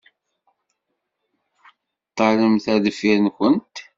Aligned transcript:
Ṭṭalemt 2.09 2.65
ar 2.73 2.79
deffir-nkent. 2.85 3.75